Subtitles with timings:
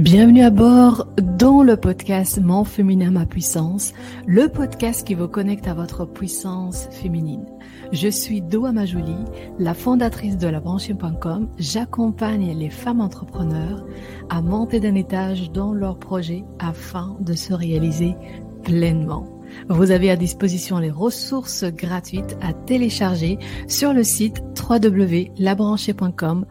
[0.00, 3.92] Bienvenue à bord dans le podcast Mon féminin, ma puissance,
[4.26, 7.44] le podcast qui vous connecte à votre puissance féminine.
[7.92, 9.18] Je suis Doa Majouli,
[9.58, 11.50] la fondatrice de la branchée.com.
[11.58, 13.84] J'accompagne les femmes entrepreneurs
[14.30, 18.16] à monter d'un étage dans leurs projets afin de se réaliser
[18.62, 19.26] pleinement.
[19.68, 23.38] Vous avez à disposition les ressources gratuites à télécharger
[23.68, 26.46] sur le site www.labranchée.com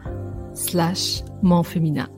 [0.54, 1.24] slash
[1.64, 2.08] féminin.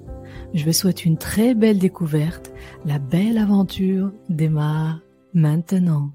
[0.55, 2.53] Je vous souhaite une très belle découverte.
[2.85, 5.01] La belle aventure démarre
[5.33, 6.13] maintenant.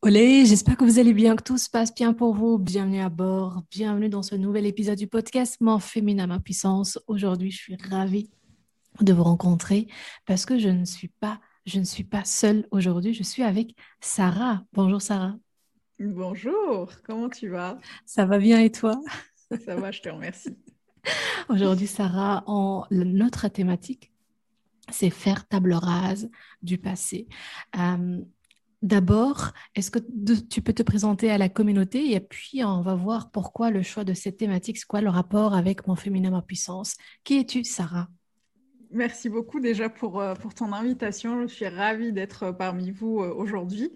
[0.00, 2.56] Olé, j'espère que vous allez bien, que tout se passe bien pour vous.
[2.56, 6.98] Bienvenue à bord, bienvenue dans ce nouvel épisode du podcast Mon féminin, ma puissance.
[7.08, 8.30] Aujourd'hui, je suis ravie
[9.02, 9.86] de vous rencontrer
[10.24, 13.12] parce que je ne suis pas, je ne suis pas seule aujourd'hui.
[13.12, 14.64] Je suis avec Sarah.
[14.72, 15.36] Bonjour Sarah.
[16.00, 17.78] Bonjour, comment tu vas?
[18.06, 18.98] Ça va bien et toi?
[19.66, 20.56] Ça va, je te remercie.
[21.48, 24.12] Aujourd'hui, Sarah, en, notre thématique,
[24.90, 26.30] c'est faire table rase
[26.62, 27.26] du passé.
[27.76, 28.20] Euh,
[28.82, 29.98] d'abord, est-ce que
[30.48, 34.04] tu peux te présenter à la communauté et puis on va voir pourquoi le choix
[34.04, 36.94] de cette thématique, c'est quoi le rapport avec mon féminin, ma puissance?
[37.24, 38.08] Qui es-tu, Sarah?
[38.92, 41.42] Merci beaucoup déjà pour, euh, pour ton invitation.
[41.42, 43.92] Je suis ravie d'être parmi vous euh, aujourd'hui.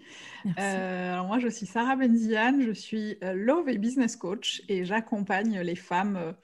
[0.57, 5.75] alors moi, je suis Sarah Benziane, je suis Love et Business Coach et j'accompagne les
[5.75, 6.35] femmes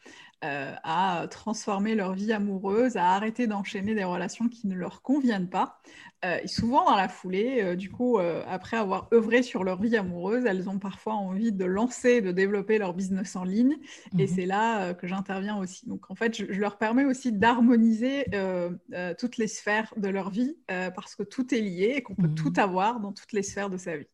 [0.43, 5.49] euh, à transformer leur vie amoureuse, à arrêter d'enchaîner des relations qui ne leur conviennent
[5.49, 5.79] pas.
[6.25, 9.97] Euh, et souvent dans la foulée, euh, du coup, après avoir œuvré sur leur vie
[9.97, 13.77] amoureuse, elles ont parfois envie de lancer, de développer leur business en ligne.
[14.19, 14.27] Et mhm.
[14.27, 15.87] c'est là que j'interviens aussi.
[15.87, 18.25] Donc en fait, je, leur permets aussi d'harmoniser
[19.17, 22.53] toutes les sphères de leur vie parce que tout est lié et qu'on peut tout
[22.57, 22.59] mhm.
[22.59, 24.07] avoir dans toutes les sphères de sa vie.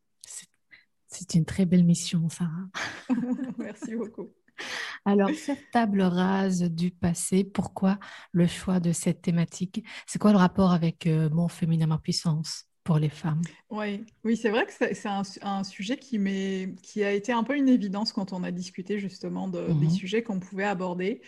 [1.07, 2.69] C'est une très belle mission, Sarah.
[3.57, 4.31] Merci beaucoup.
[5.05, 7.99] Alors, cette table rase du passé, pourquoi
[8.31, 9.85] le choix de cette thématique?
[10.07, 12.65] C'est quoi le rapport avec euh, mon féminin, ma puissance?
[12.83, 15.07] Pour les femmes Oui, oui c'est vrai que c'est
[15.41, 16.19] un, sujet qui,
[16.81, 19.89] qui a été un peu une évidence quand on a discuté justement de, des mmh
[19.89, 21.21] sujets qu'on pouvait aborder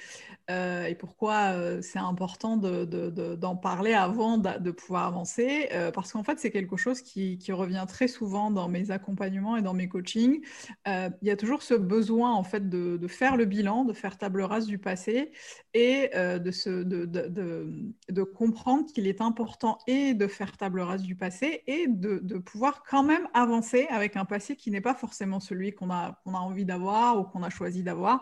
[0.52, 5.70] euh, et pourquoi euh, c'est important d'en de, parler avant de, pouvoir avancer.
[5.72, 9.58] Euh, parce qu'en fait, c'est quelque chose qui, qui, revient très souvent dans mes accompagnements
[9.58, 10.42] et dans mes coachings.
[10.86, 14.42] il y a toujours ce besoin en fait de, faire le bilan, de faire table
[14.42, 15.32] rase du passé
[15.74, 21.45] et de, se, de comprendre qu'il est important et de faire table rase du passé
[21.68, 25.90] et de, pouvoir quand même avancer avec un passé qui n'est pas forcément celui qu'on
[25.90, 28.22] a, a envie d'avoir ou qu'on a choisi d'avoir,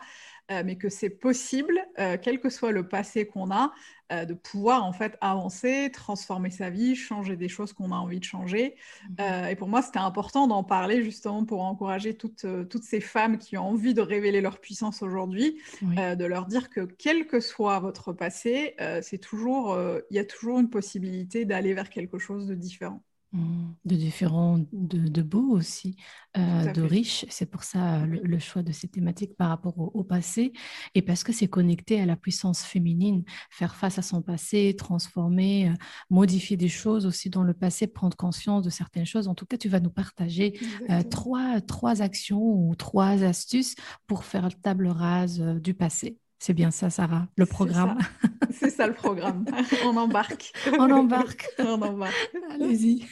[0.52, 3.72] euh, mais que c'est possible, euh, quel que soit le passé qu'on a,
[4.12, 8.20] euh, de pouvoir en fait avancer, transformer sa vie, changer des choses qu'on a envie
[8.20, 8.76] de changer.
[9.18, 9.48] Mhm.
[9.50, 13.58] et pour moi, c'était important d'en parler justement pour encourager toutes, toutes ces femmes qui
[13.58, 18.12] ont envie de révéler leur puissance aujourd'hui, de leur dire que quel que soit votre
[18.12, 19.78] passé, c'est toujours,
[20.10, 23.02] il y a toujours une possibilité d'aller vers quelque chose de différent.
[23.34, 23.74] Mmh.
[23.86, 25.96] de différents, de, de beaux aussi,
[26.38, 27.26] euh, de riches.
[27.30, 30.54] C'est pour ça le, choix de ces thématiques par rapport au, passé
[30.94, 35.70] et parce que c'est connecté à la puissance féminine, faire face à son passé, transformer,
[35.70, 35.74] euh,
[36.12, 39.28] modifier des choses aussi dans le passé, prendre conscience de certaines choses.
[39.28, 40.60] En tout cas, tu vas nous partager
[40.92, 43.74] euh, trois, trois actions ou trois astuces
[44.06, 46.20] pour faire table rase du passé.
[46.46, 47.98] C'est bien ça, Sarah, le programme.
[48.52, 48.86] C'est ça.
[48.86, 49.46] le programme.
[49.86, 50.52] On embarque.
[50.78, 51.48] On embarque.
[51.58, 52.36] On embarque.
[52.50, 53.08] Allez-y.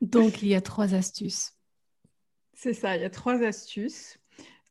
[0.00, 1.52] Donc, il y a trois astuces.
[2.52, 4.18] C'est ça, il y a trois astuces.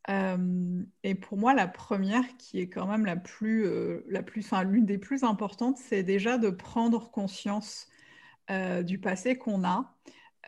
[0.10, 4.44] Euh, et pour moi, la première, qui est quand même la plus, euh, la plus,
[4.44, 7.88] enfin, l'une des plus importantes, c'est déjà de prendre conscience
[8.52, 9.96] euh, du passé qu'on a.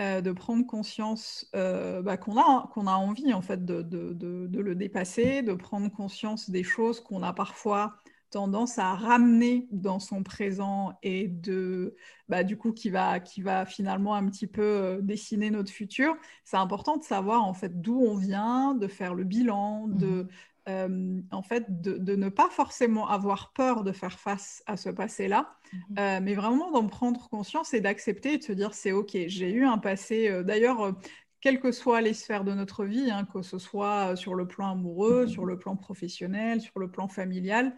[0.01, 4.75] Euh, de prendre conscience euh, bah, qu'on a, qu'on a envie en fait de, le
[4.75, 7.95] dépasser, de prendre conscience des choses qu'on a parfois
[8.29, 11.95] tendance à ramener dans son présent et de
[12.28, 16.17] bah, du coup qui va, qui va finalement un petit peu euh, dessiner notre futur.
[16.44, 20.27] C'est important de savoir en fait d'où on vient, de faire le bilan, de, mmh
[20.67, 25.56] euh, en fait, de, ne pas forcément avoir peur de faire face à ce passé-là,
[25.71, 25.79] mhm.
[26.00, 29.51] euh, mais vraiment d'en prendre conscience et d'accepter et de se dire c'est ok, j'ai
[29.51, 30.27] eu un passé.
[30.27, 30.95] Euh, d'ailleurs,
[31.41, 34.71] quelles que soient les sphères de notre vie, hein, que ce soit sur le plan
[34.71, 37.75] amoureux, sur le plan professionnel, sur le plan familial,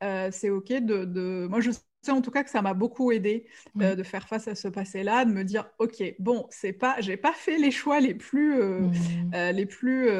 [0.00, 1.72] c'est ok de, de, Moi, je
[2.08, 3.46] en tout cas que ça m'a beaucoup aidé
[3.80, 7.16] euh, de faire face à ce passé-là, de me dire ok bon c'est pas j'ai
[7.16, 8.94] pas fait les choix les plus euh, mmh.
[9.34, 10.10] euh, les plus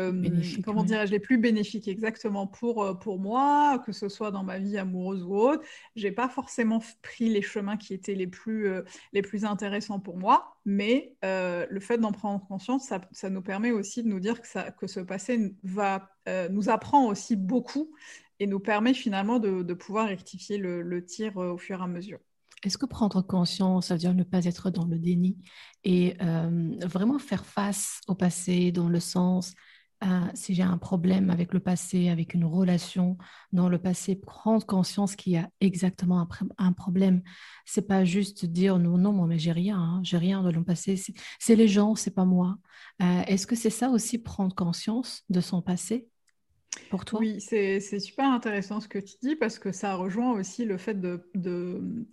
[0.65, 4.79] comment dirais-je les plus bénéfiques exactement pour pour moi que ce soit dans ma vie
[4.79, 5.63] amoureuse ou autre.
[5.97, 8.69] J'ai pas forcément pris les chemins qui étaient les plus
[9.13, 13.71] les plus intéressants pour moi mais le fait d'en prendre conscience ça, ça, nous permet
[13.71, 16.11] aussi de nous dire que ça que ce passé va
[16.51, 17.91] nous apprend aussi beaucoup
[18.41, 22.19] et nous permet finalement de, pouvoir rectifier le, tir au fur et à mesure.
[22.65, 25.39] Est-ce que prendre conscience, ça veut dire ne pas être dans le déni
[25.85, 26.17] et
[26.85, 29.55] vraiment faire face au passé dans le sens
[30.35, 33.19] si j'ai un problème avec le passé, avec une relation
[33.53, 36.27] dans le passé, prendre conscience qu'il y a exactement
[36.59, 37.23] un, problème.
[37.65, 41.01] C'est pas juste dire non, non, mais j'ai rien, hein, j'ai rien dans le passé.
[41.39, 42.59] C'est les gens, c'est pas moi.
[43.03, 46.09] Euh, est-ce que c'est ça aussi prendre conscience de son passé?
[46.91, 47.21] Pour toi?
[47.21, 51.01] Oui, c'est super intéressant ce que tu dis parce que ça rejoint aussi le fait
[51.01, 52.07] de, de,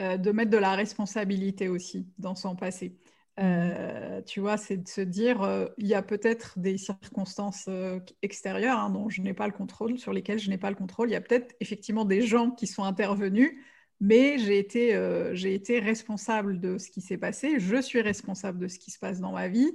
[0.00, 2.96] euh, de mettre de la responsabilité aussi dans son passé.
[3.38, 3.40] Mmh.
[3.40, 7.98] Euh, tu vois, c'est de se dire, euh, il y a peut-être des circonstances euh,
[8.20, 11.08] extérieures hein, dont je n'ai pas le contrôle, sur lesquelles je n'ai pas le contrôle.
[11.08, 13.52] Il y a peut-être effectivement des gens qui sont intervenus,
[14.00, 14.98] mais j'ai été,
[15.32, 17.60] j'ai été responsable de ce qui s'est passé.
[17.60, 19.70] Je suis responsable de ce qui se passe dans ma vie.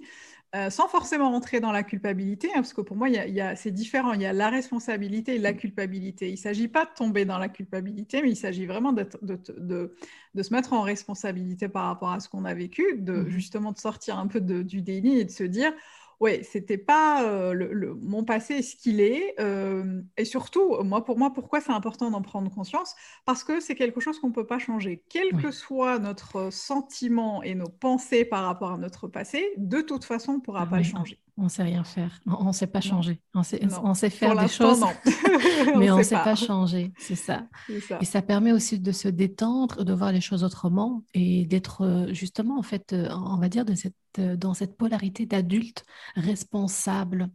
[0.56, 3.10] Euh, sans forcément rentrer dans la culpabilité, hein, parce que pour moi,
[3.56, 4.14] c'est différent.
[4.14, 5.58] Il y a la responsabilité et la mm.
[5.58, 6.30] culpabilité.
[6.30, 10.42] Il ne s'agit pas de tomber dans la culpabilité, mais il s'agit vraiment de, de,
[10.42, 13.30] se mettre en responsabilité par rapport à ce qu'on a vécu, de mm.
[13.30, 15.74] justement de sortir un peu du déni et de se dire,
[16.19, 19.36] oui, c'était pas euh, le, mon passé ce qu'il est.
[19.40, 22.96] Euh, et surtout, moi, pour moi, pourquoi c'est important d'en prendre conscience?
[23.25, 25.04] Parce que c'est quelque chose qu'on ne peut pas changer.
[25.10, 30.06] Quel que soit notre sentiment et nos pensées par rapport à notre passé, de toute
[30.06, 31.19] façon, on ne pourra pas le changer.
[31.39, 32.19] On ne sait rien faire.
[32.25, 33.22] On ne sait pas changer.
[33.36, 34.84] On sait, on sait faire des choses,
[35.78, 36.94] mais on ne sait pas, changer.
[36.98, 37.48] C'est ça.
[38.01, 42.12] Et ça permet aussi de se détendre, de voir les choses autrement et d'être euh,
[42.12, 45.86] justement, en fait, euh, on va dire, de cette, euh, dans cette polarité d'adulte
[46.16, 47.30] responsable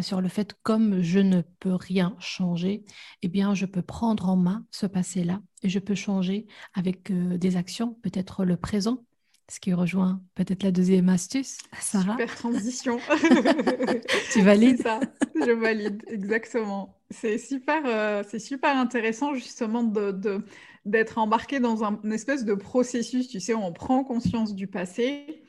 [0.00, 2.84] sur le fait, comme je ne peux rien changer,
[3.22, 7.56] eh bien, je peux prendre en main ce passé-là et je peux changer avec des
[7.56, 9.04] actions, peut-être le présent,
[9.50, 12.12] ce qui rejoint peut-être la deuxième astuce, Sarah.
[12.12, 12.98] Super transition.
[14.32, 14.80] tu valides?
[14.80, 15.00] ça,
[15.34, 16.96] je valide, exactement.
[17.10, 20.44] C'est super, euh, c'est super intéressant justement de,
[20.84, 24.68] d'être embarqué dans un, une espèce de processus, tu sais, où on prend conscience du
[24.68, 25.42] passé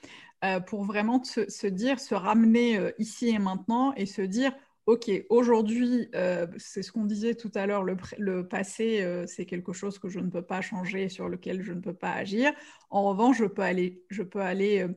[0.44, 4.51] euh, pour vraiment se, se, dire, se ramener euh, ici et maintenant et se dire,
[4.88, 9.74] OK, aujourd'hui, euh, c'est ce qu'on disait tout à l'heure, le, passé, euh, c'est quelque
[9.74, 12.51] chose que je ne peux pas changer, sur lequel je ne peux pas agir.
[12.89, 14.88] En revanche, je peux aller, je peux aller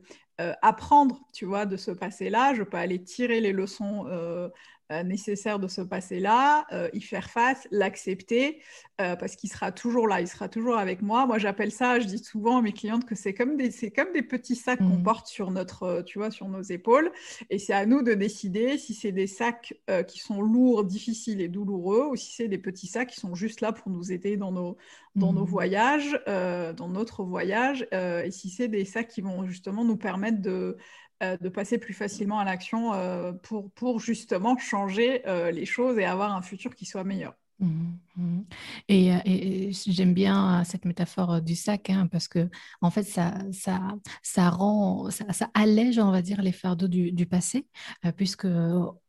[0.41, 4.05] euh, apprendre, tu vois, de ce passé-là, je peux aller tirer les leçons
[4.91, 8.61] euh, nécessaire de ce passé-là, euh, y faire face, l'accepter,
[9.01, 11.25] euh, parce qu'il sera toujours là, il sera toujours avec moi.
[11.25, 14.13] Moi, j'appelle ça, je dis souvent à mes clientes que c'est comme des, c'est comme
[14.13, 15.03] des petits sacs qu'on mmh.
[15.03, 17.11] porte sur notre, tu vois, sur nos épaules,
[17.49, 19.73] et c'est à nous de décider si c'est des sacs
[20.07, 23.61] qui sont lourds, difficiles et douloureux, ou si c'est des petits sacs qui sont juste
[23.61, 24.77] là pour nous aider dans nos,
[25.15, 25.49] dans nos mmh.
[25.49, 30.77] voyages, dans notre voyage, et si c'est des sacs qui vont justement nous permettre de
[31.21, 36.05] de passer plus facilement à l'action euh, pour, pour justement changer euh, les choses et
[36.05, 37.33] avoir un futur qui soit meilleur.
[37.59, 38.39] Mmh, mmh.
[38.89, 42.49] Et, j'aime bien cette métaphore du sac hein, parce que
[42.81, 43.79] en fait ça, ça,
[44.21, 47.65] ça rend, ça, allège on va dire les fardeaux du, du passé
[48.17, 48.47] puisque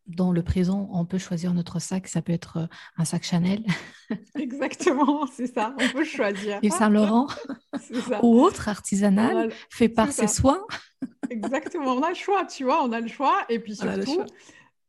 [0.07, 3.65] dans le présent on peut choisir notre sac, ça peut être un sac Chanel.
[4.39, 6.61] Exactement, c'est ça, on peut choisir.
[6.63, 7.27] Yves Saint Laurent
[8.23, 10.65] ou autre artisanal fait par ses soins.
[11.31, 13.45] Exactement, on a le choix, tu vois, on a le choix.
[13.49, 14.25] Et puis surtout,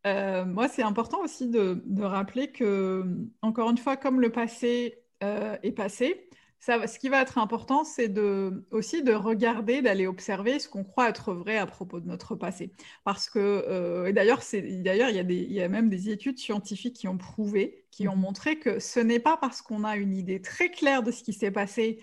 [0.08, 3.04] euh, moi, c'est important aussi de, rappeler que,
[3.42, 6.30] encore une fois, comme le passé euh, est passé,
[6.60, 10.84] ça, ce qui va être important, c'est de, aussi de regarder, d'aller observer ce qu'on
[10.84, 12.72] croit être vrai à propos de notre passé.
[13.04, 17.08] Parce que, euh, et d'ailleurs, d'ailleurs il, y y a même des études scientifiques qui
[17.08, 18.20] ont prouvé, qui ont mmh.
[18.20, 21.34] montré que ce n'est pas parce qu'on a une idée très claire de ce qui
[21.34, 22.00] s'est passé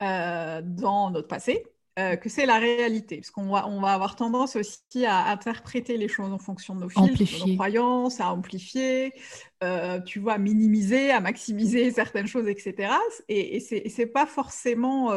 [0.00, 1.64] dans notre passé,
[1.98, 5.96] euh, que c'est la réalité, parce qu'on va, on va avoir tendance aussi à interpréter
[5.96, 9.12] les choses en fonction de nos filtres, de nos croyances, à amplifier,
[9.62, 12.94] euh, tu vois, à minimiser, à maximiser certaines choses, etc.
[13.28, 15.12] Et, et c'est pas forcément...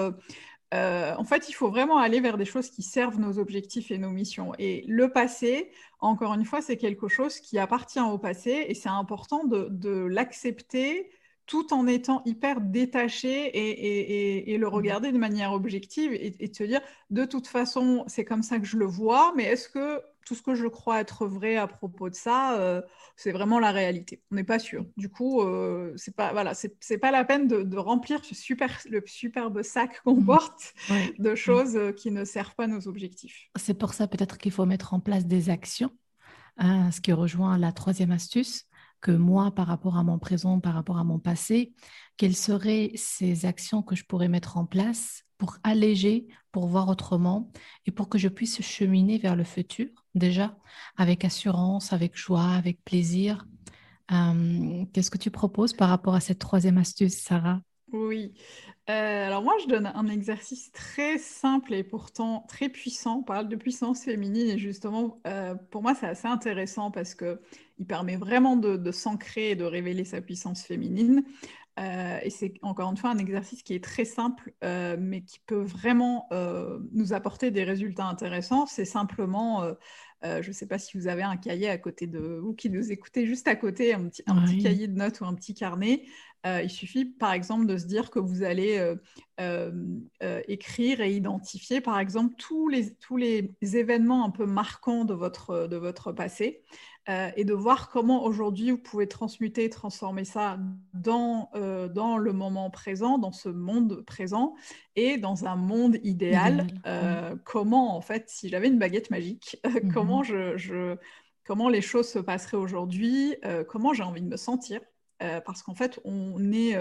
[0.74, 3.98] Euh, en fait, il faut vraiment aller vers des choses qui servent nos objectifs et
[3.98, 4.52] nos missions.
[4.60, 8.90] Et le passé, encore une fois, c'est quelque chose qui appartient au passé et c'est
[8.90, 11.10] important de, de l'accepter,
[11.46, 14.70] tout en étant hyper détaché et, le mmh.
[14.70, 18.66] regarder de manière objective et, de se dire, de toute façon, c'est comme ça que
[18.66, 22.10] je le vois, mais est-ce que tout ce que je crois être vrai à propos
[22.10, 22.82] de ça, euh,
[23.16, 24.24] c'est vraiment la réalité?
[24.32, 24.86] On n'est pas sûr.
[24.98, 29.04] Du coup, euh, c'est pas voilà, c'est pas la peine de, remplir ce super, le
[29.06, 30.26] superbe sac qu'on mmh.
[30.26, 30.74] porte
[31.20, 33.50] de choses euh, qui ne servent pas nos objectifs.
[33.56, 35.92] C'est pour ça peut-être qu'il faut mettre en place des actions,
[36.58, 38.66] hein, ce qui rejoint la troisième astuce
[39.02, 41.74] que moi par rapport à mon présent, par rapport à mon passé,
[42.18, 47.52] quelles seraient ces actions que je pourrais mettre en place pour alléger, pour voir autrement
[47.86, 49.88] et pour que je puisse cheminer vers le futur?
[50.16, 50.58] Déjà
[50.98, 53.46] avec assurance, avec joie, avec plaisir.
[54.10, 57.62] Qu'est-ce que tu proposes par rapport à cette troisième astuce, Sarah?
[57.92, 58.34] Oui.
[58.88, 63.18] Alors moi, je donne un exercice très simple et pourtant très puissant.
[63.18, 65.20] On parle de puissance féminine et justement,
[65.72, 70.22] pour moi, c'est assez intéressant parce qu'il permet vraiment de, s'ancrer et de révéler sa
[70.22, 71.24] puissance féminine.
[71.78, 75.40] Euh, et c'est encore une fois un exercice qui est très simple, euh, mais qui
[75.40, 78.66] peut vraiment euh, nous apporter des résultats intéressants.
[78.66, 79.64] C'est simplement,
[80.42, 82.92] je ne sais pas si vous avez un cahier à côté de vous qui nous
[82.92, 86.04] écoutez, juste à côté, un petit, un petit cahier de notes ou un petit carnet.
[86.46, 88.94] il suffit, par exemple, de se dire que vous allez
[90.48, 95.68] écrire et identifier, par exemple, tous les, tous les événements un peu marquants de votre,
[95.68, 96.64] de votre passé.
[97.08, 100.58] Euh, et de voir comment aujourd'hui vous pouvez transmuter, transformer ça
[100.94, 104.56] dans, euh, dans le moment présent, dans ce monde présent
[104.96, 106.66] et dans un monde idéal.
[106.88, 109.94] Euh, comment, en fait, si j'avais une baguette magique, mhm.
[109.94, 110.98] comment, je, je,
[111.44, 113.36] comment les choses se passeraient aujourd'hui,
[113.68, 114.82] comment j'ai envie de me sentir.
[115.20, 116.76] parce qu'en fait, on est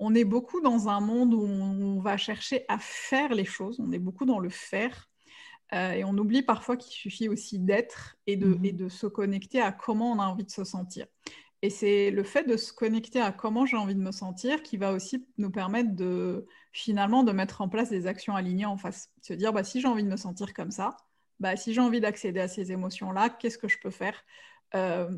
[0.00, 3.92] on est beaucoup dans un monde où on va chercher à faire les choses, on
[3.92, 5.08] est beaucoup dans le faire.
[5.72, 8.64] Euh, et on oublie parfois qu'il suffit aussi d'être et de, mhm.
[8.64, 11.06] et de se connecter à comment on a envie de se sentir.
[11.62, 14.76] Et c'est le fait de se connecter à comment j'ai envie de me sentir qui
[14.76, 19.10] va aussi nous permettre de finalement de mettre en place des actions alignées en face.
[19.22, 20.96] Se dire, bah, si j'ai envie de me sentir comme ça,
[21.40, 24.22] bah, si j'ai envie d'accéder à ces émotions-là, qu'est-ce que je peux faire?
[24.74, 25.08] Euh,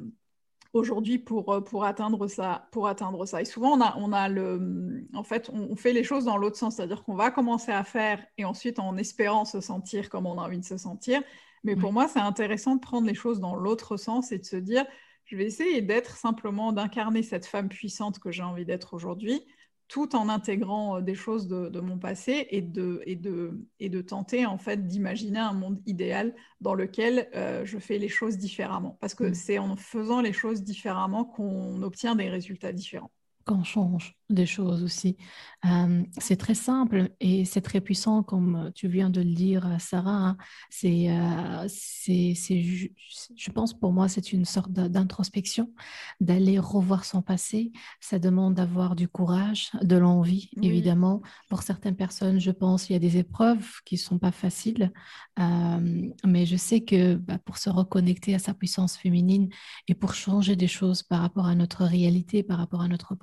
[0.77, 3.41] aujourd'hui pour, euh, pour, atteindre ça, pour atteindre ça.
[3.41, 6.57] Et souvent, on a, on a le, en fait, on, fait les choses dans l'autre
[6.57, 10.39] sens, c'est-à-dire qu'on va commencer à faire et ensuite en espérant se sentir comme on
[10.39, 11.23] a envie de se sentir.
[11.65, 14.57] Mais pour moi, c'est intéressant de prendre les choses dans l'autre sens et de se
[14.57, 14.85] dire,
[15.25, 19.43] je vais essayer d'être simplement, d'incarner cette femme puissante que j'ai envie d'être aujourd'hui,
[19.89, 24.01] tout en intégrant euh, des choses de, mon passé et de, et, de, et de
[24.01, 28.99] tenter en fait d'imaginer un monde idéal dans lequel euh, je fais les choses différemment.
[29.01, 29.35] Parce que mmh.
[29.35, 33.11] c'est en faisant les choses différemment qu'on obtient des résultats différents.
[33.47, 35.17] Qu'on change des choses aussi.
[35.65, 40.31] Euh, c'est très simple et c'est très puissant, comme tu viens de le dire, Sarah.
[40.31, 40.37] Hein.
[40.71, 45.73] C'est, euh, c'est, je pense pour moi, c'est une sorte d'introspection,
[46.21, 47.73] d'aller revoir son passé.
[48.01, 51.23] Ça demande d'avoir du courage, de l'envie, évidemment.
[51.49, 54.93] Pour certaines personnes, je pense, il y a des épreuves qui ne sont pas faciles,
[55.39, 59.49] euh, mais je sais que bah, pour se reconnecter à sa puissance féminine
[59.89, 63.15] et pour changer des choses par rapport à notre réalité, par rapport à notre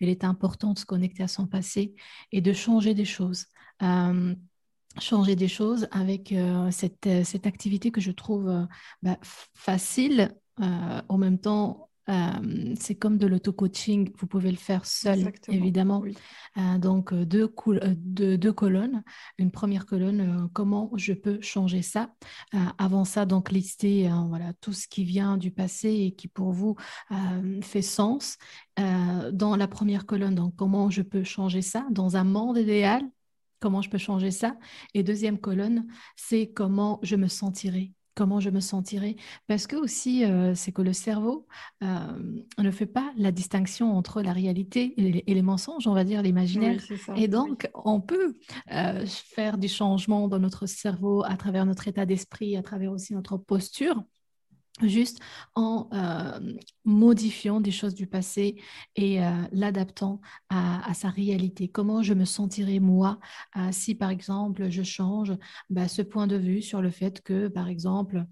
[0.00, 1.94] il est important de se connecter à son passé
[2.32, 3.46] et de changer des choses.
[3.82, 4.34] Euh,
[4.98, 8.66] changer des choses avec euh, cette, euh, cette, activité que je trouve
[9.02, 15.32] bah, facile, en même temps euh, c'est comme de l'auto-coaching, vous pouvez le faire seul,
[15.48, 16.02] évidemment.
[16.56, 17.48] Euh, donc, euh, deux,
[18.36, 19.02] deux, colonnes.
[19.38, 22.12] Une première colonne, comment je peux changer ça?
[22.78, 26.76] avant ça, donc, lister voilà, tout ce qui vient du passé et qui pour vous
[27.62, 28.38] fait sens.
[28.76, 31.86] dans la première colonne, donc, comment je peux changer ça?
[31.90, 33.02] Dans un monde idéal
[33.60, 34.56] comment je peux changer ça?
[34.94, 35.86] Et deuxième colonne,
[36.16, 39.16] c'est comment je me sentirai comment je me sentirai.
[39.46, 41.46] Parce que aussi, euh, c'est que le cerveau
[41.82, 41.98] euh,
[42.58, 46.80] ne fait pas la distinction entre la réalité et les, mensonges, on va dire l'imaginaire.
[47.16, 48.34] et donc, on peut
[48.72, 53.14] euh, faire du changement dans notre cerveau à travers notre état d'esprit, à travers aussi
[53.14, 54.02] notre posture
[54.82, 55.20] juste
[55.54, 58.56] en euh, modifiant des choses du passé
[58.96, 61.68] et euh, l'adaptant à, sa réalité.
[61.68, 63.18] Comment je me sentirais moi
[63.56, 65.32] euh, si, par exemple, je change
[65.68, 68.24] bah, ce point de vue sur le fait que, par exemple,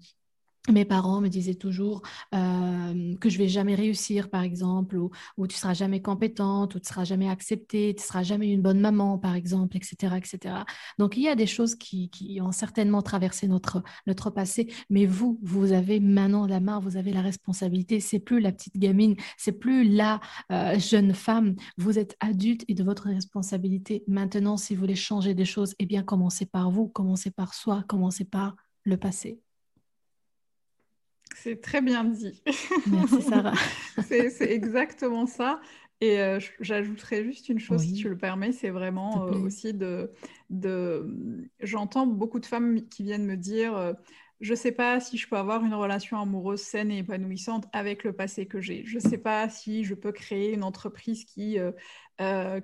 [0.71, 2.01] mes parents me disaient toujours
[2.33, 6.79] euh, que je vais jamais réussir, par exemple, ou, ou tu seras jamais compétente, ou
[6.79, 10.55] tu seras jamais acceptée, tu seras jamais une bonne maman, par exemple, etc., etc.
[10.97, 12.09] Donc il y a des choses qui,
[12.41, 17.11] ont certainement traversé notre notre passé, mais vous, vous avez maintenant la main, vous avez
[17.11, 17.99] la responsabilité.
[17.99, 20.19] C'est plus la petite gamine, c'est plus la
[20.51, 21.55] euh, jeune femme.
[21.77, 24.03] Vous êtes adulte et de votre responsabilité.
[24.07, 27.83] Maintenant, si vous voulez changer des choses, eh bien commencez par vous, commencez par soi,
[27.87, 29.41] commencez par le passé.
[31.41, 32.41] C'est très bien dit.
[32.87, 33.53] Merci Sarah.
[34.07, 35.61] c'est exactement ça.
[36.01, 40.11] Et euh, j'ajouterais juste une chose, si tu le permets, c'est vraiment euh, aussi de...
[40.49, 41.05] de...
[41.59, 43.91] J'entends beaucoup de femmes qui viennent me dire, euh,
[44.39, 48.05] je ne sais pas si je peux avoir une relation amoureuse saine et épanouissante avec
[48.05, 48.85] le passé que j'ai.
[48.85, 51.57] Je ne sais pas si je peux créer une entreprise qui,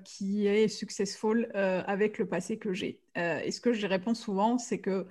[0.06, 3.02] qui est successful avec le passé que j'ai.
[3.18, 5.06] et ce que je réponds souvent, c'est que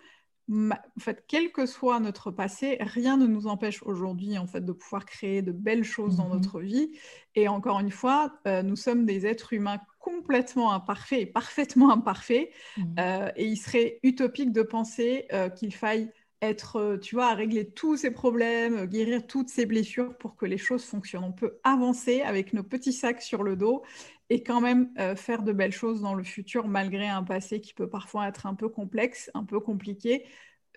[0.53, 4.73] en fait, quel que soit notre passé, rien ne nous empêche aujourd'hui en fait de
[4.73, 6.35] pouvoir créer de belles choses dans mhm.
[6.35, 6.91] notre vie.
[7.35, 12.51] Et encore une fois, euh, nous sommes des êtres humains complètement imparfaits et parfaitement imparfaits.
[12.77, 12.95] Mhm.
[12.99, 16.11] Euh, et il serait utopique de penser euh, qu'il faille
[16.43, 20.59] être, tu vois, à régler tous ces problèmes, guérir toutes ces blessures pour que les
[20.59, 21.25] choses fonctionnent.
[21.25, 23.83] On peut avancer avec nos petits sacs sur le dos
[24.31, 27.75] et quand même euh, faire de belles choses dans le futur malgré un passé qui
[27.75, 30.25] peut parfois être un peu complexe, un peu compliqué.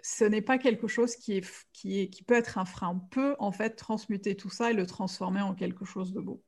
[0.03, 2.89] Ce n'est pas quelque chose qui, est, qui, est, qui peut être un frein.
[2.89, 6.43] On peut en fait transmuter tout ça et le transformer en quelque chose de beau.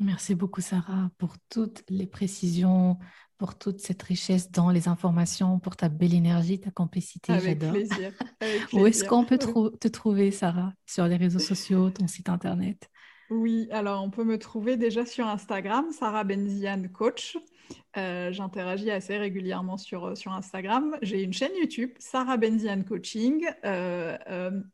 [0.00, 2.98] Merci beaucoup Sarah pour toutes les précisions,
[3.38, 7.32] pour toute cette richesse dans les informations, pour ta belle énergie, ta complicité.
[7.32, 8.12] Avec plaisir.
[8.72, 12.88] Où est-ce qu'on peut te trouver Sarah Sur les réseaux sociaux, ton site internet?
[13.34, 17.36] Oui, alors on peut me trouver déjà sur Instagram, Sarah Benzian Coach.
[17.96, 20.96] Euh, j'interagis assez régulièrement sur, euh, sur Instagram.
[21.02, 24.16] J'ai une chaîne YouTube, Sarah Benzian Coaching, euh,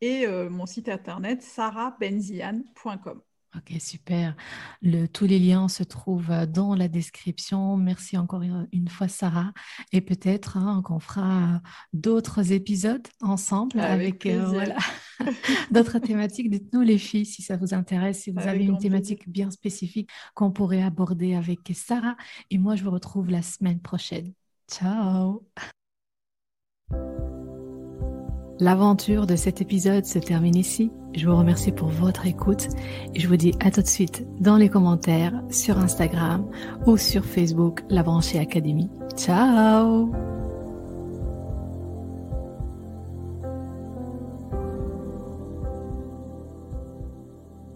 [0.01, 3.21] et mon site internet, sarahbenzian.com.
[3.57, 4.37] Ok, super.
[4.81, 7.77] Le, tous les liens se trouvent euh, dans la description.
[7.77, 9.53] Merci encore une fois, Sarah.
[9.93, 11.61] Et peut-être hein, qu'on fera
[11.93, 14.65] d'autres épisodes ensemble avec, euh,
[15.73, 16.49] d'autres thématiques.
[16.49, 20.53] Dites-nous les filles si ça vous intéresse, si vous avez une thématique bien spécifique qu'on
[20.53, 22.17] pourrait aborder avec Sarah.
[22.51, 24.33] Et moi, je vous retrouve la semaine prochaine.
[24.71, 25.45] Ciao
[28.61, 30.93] L'aventure de cet épisode se termine ici.
[31.15, 32.69] Je vous remercie pour votre écoute
[33.15, 36.47] et je vous dis à tout de suite dans les commentaires sur Instagram
[36.87, 38.91] ou sur Facebook La Branchée Académie.
[39.17, 40.13] Ciao